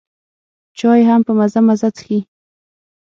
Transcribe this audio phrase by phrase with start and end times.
[0.77, 2.19] چای هم په مزه مزه څښي.